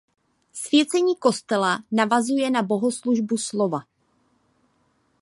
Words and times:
Svěcení 0.53 1.15
kostela 1.15 1.83
navazuje 1.91 2.51
na 2.51 2.63
bohoslužbu 2.63 3.37
slova. 3.37 3.79